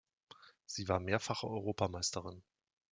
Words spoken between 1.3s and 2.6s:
Europameisterin.